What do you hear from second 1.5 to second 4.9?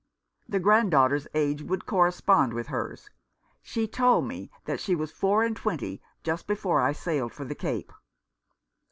would correspond with hers. She told me that